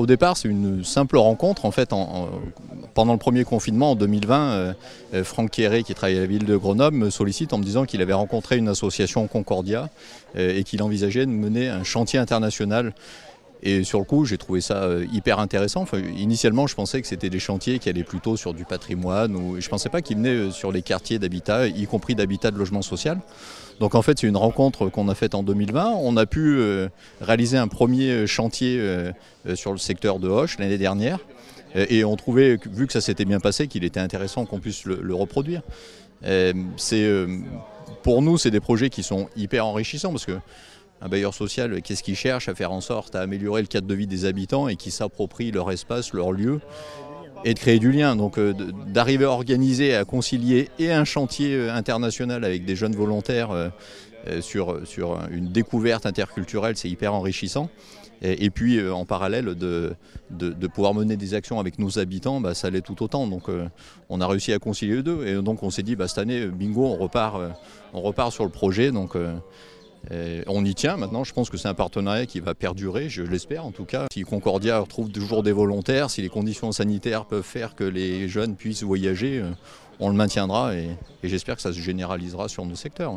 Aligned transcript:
Au 0.00 0.06
départ, 0.06 0.38
c'est 0.38 0.48
une 0.48 0.82
simple 0.82 1.18
rencontre. 1.18 1.66
En 1.66 1.70
fait, 1.72 1.90
pendant 2.94 3.12
le 3.12 3.18
premier 3.18 3.44
confinement 3.44 3.90
en 3.90 3.96
2020, 3.96 4.74
Franck 5.24 5.50
Kéré, 5.50 5.82
qui 5.82 5.94
travaille 5.94 6.16
à 6.16 6.20
la 6.20 6.26
ville 6.26 6.46
de 6.46 6.56
Grenoble, 6.56 6.96
me 6.96 7.10
sollicite 7.10 7.52
en 7.52 7.58
me 7.58 7.64
disant 7.64 7.84
qu'il 7.84 8.00
avait 8.00 8.14
rencontré 8.14 8.56
une 8.56 8.68
association 8.68 9.26
Concordia 9.26 9.90
et 10.38 10.64
qu'il 10.64 10.82
envisageait 10.82 11.26
de 11.26 11.30
mener 11.30 11.68
un 11.68 11.84
chantier 11.84 12.18
international 12.18 12.94
et 13.62 13.84
sur 13.84 13.98
le 13.98 14.04
coup, 14.04 14.24
j'ai 14.24 14.38
trouvé 14.38 14.60
ça 14.60 14.84
euh, 14.84 15.06
hyper 15.12 15.38
intéressant. 15.38 15.84
initialement, 16.16 16.66
je 16.66 16.74
pensais 16.74 17.00
que 17.02 17.06
c'était 17.06 17.28
des 17.28 17.38
chantiers 17.38 17.78
qui 17.78 17.88
allaient 17.90 18.04
plutôt 18.04 18.36
sur 18.36 18.54
du 18.54 18.64
patrimoine. 18.64 19.36
Ou... 19.36 19.60
Je 19.60 19.66
ne 19.66 19.70
pensais 19.70 19.90
pas 19.90 20.00
qu'ils 20.00 20.16
venaient 20.16 20.28
euh, 20.30 20.50
sur 20.50 20.72
les 20.72 20.80
quartiers 20.80 21.18
d'habitat, 21.18 21.68
y 21.68 21.86
compris 21.86 22.14
d'habitat 22.14 22.50
de 22.50 22.58
logement 22.58 22.80
social. 22.80 23.20
Donc 23.78 23.94
en 23.94 24.02
fait, 24.02 24.18
c'est 24.18 24.26
une 24.26 24.36
rencontre 24.36 24.88
qu'on 24.88 25.08
a 25.08 25.14
faite 25.14 25.34
en 25.34 25.42
2020. 25.42 25.92
On 26.00 26.16
a 26.16 26.24
pu 26.26 26.56
euh, 26.56 26.88
réaliser 27.20 27.58
un 27.58 27.68
premier 27.68 28.26
chantier 28.26 28.80
sur 29.54 29.72
le 29.72 29.78
secteur 29.78 30.18
de 30.18 30.28
Hoche 30.28 30.58
l'année 30.58 30.78
dernière. 30.78 31.18
Et 31.74 32.04
on 32.04 32.16
trouvait, 32.16 32.58
vu 32.70 32.86
que 32.86 32.92
ça 32.92 33.00
s'était 33.00 33.24
bien 33.24 33.40
passé, 33.40 33.68
qu'il 33.68 33.84
était 33.84 34.00
intéressant 34.00 34.44
qu'on 34.44 34.58
puisse 34.58 34.84
le, 34.84 35.14
reproduire. 35.14 35.62
Pour 38.02 38.22
nous, 38.22 38.36
c'est 38.36 38.50
des 38.50 38.60
projets 38.60 38.90
qui 38.90 39.02
sont 39.02 39.28
hyper 39.34 39.64
enrichissants 39.64 40.10
parce 40.10 40.26
que 40.26 40.38
un 41.02 41.08
bailleur 41.08 41.34
social, 41.34 41.80
qu'est-ce 41.82 42.02
qu'il 42.02 42.16
cherche 42.16 42.48
à 42.48 42.54
faire 42.54 42.72
en 42.72 42.80
sorte 42.80 43.14
à 43.14 43.20
améliorer 43.20 43.62
le 43.62 43.68
cadre 43.68 43.86
de 43.86 43.94
vie 43.94 44.06
des 44.06 44.24
habitants 44.24 44.68
et 44.68 44.76
qui 44.76 44.90
s'approprient 44.90 45.50
leur 45.50 45.70
espace, 45.70 46.12
leur 46.12 46.32
lieu 46.32 46.60
et 47.44 47.54
de 47.54 47.58
créer 47.58 47.78
du 47.78 47.92
lien. 47.92 48.16
Donc 48.16 48.38
euh, 48.38 48.54
d'arriver 48.86 49.24
à 49.24 49.30
organiser, 49.30 49.94
à 49.94 50.04
concilier 50.04 50.68
et 50.78 50.92
un 50.92 51.04
chantier 51.04 51.54
euh, 51.54 51.74
international 51.74 52.44
avec 52.44 52.64
des 52.64 52.76
jeunes 52.76 52.94
volontaires 52.94 53.50
euh, 53.50 53.68
sur, 54.40 54.86
sur 54.86 55.18
une 55.30 55.50
découverte 55.50 56.04
interculturelle, 56.04 56.76
c'est 56.76 56.90
hyper 56.90 57.14
enrichissant. 57.14 57.70
Et, 58.22 58.50
puis 58.50 58.86
en 58.86 59.06
parallèle 59.06 59.54
de, 59.54 59.94
de, 60.28 60.66
pouvoir 60.66 60.92
mener 60.92 61.16
des 61.16 61.32
actions 61.32 61.58
avec 61.58 61.78
nos 61.78 61.98
habitants, 61.98 62.38
bah, 62.38 62.52
ça 62.52 62.68
l'est 62.68 62.82
tout 62.82 63.02
autant. 63.02 63.26
Donc 63.26 63.44
on 64.10 64.20
a 64.20 64.26
réussi 64.26 64.52
à 64.52 64.58
concilier 64.58 64.96
les 64.96 65.02
deux. 65.02 65.26
Et 65.26 65.40
donc 65.40 65.62
on 65.62 65.70
s'est 65.70 65.82
dit, 65.82 65.96
bah, 65.96 66.06
cette 66.06 66.18
année, 66.18 66.44
bingo, 66.44 66.84
on 66.84 66.96
repart, 66.96 67.40
on 67.94 68.02
repart 68.02 68.30
sur 68.30 68.44
le 68.44 68.50
projet. 68.50 68.92
Donc 68.92 69.16
on 70.46 70.64
y 70.64 70.74
tient 70.74 70.96
maintenant, 70.96 71.24
je 71.24 71.32
pense 71.32 71.50
que 71.50 71.56
c'est 71.56 71.68
un 71.68 71.74
partenariat 71.74 72.26
qui 72.26 72.40
va 72.40 72.54
perdurer, 72.54 73.08
je 73.08 73.22
l'espère 73.22 73.64
en 73.64 73.70
tout 73.70 73.84
cas. 73.84 74.06
Si 74.12 74.22
Concordia 74.22 74.78
retrouve 74.78 75.10
toujours 75.10 75.42
des 75.42 75.52
volontaires, 75.52 76.10
si 76.10 76.22
les 76.22 76.28
conditions 76.28 76.72
sanitaires 76.72 77.24
peuvent 77.24 77.42
faire 77.42 77.74
que 77.74 77.84
les 77.84 78.28
jeunes 78.28 78.56
puissent 78.56 78.82
voyager, 78.82 79.38
euh, 79.38 79.50
on 79.98 80.08
le 80.08 80.14
maintiendra 80.14 80.74
et, 80.74 80.90
j'espère 81.22 81.56
que 81.56 81.62
ça 81.62 81.72
se 81.72 81.78
généralisera 81.78 82.48
sur 82.48 82.64
nos 82.64 82.74
secteurs. 82.74 83.14